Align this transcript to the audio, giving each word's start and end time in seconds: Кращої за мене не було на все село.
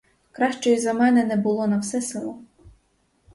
Кращої 0.31 0.79
за 0.79 0.93
мене 0.93 1.25
не 1.25 1.35
було 1.35 1.67
на 1.67 1.77
все 1.77 2.01
село. 2.01 2.39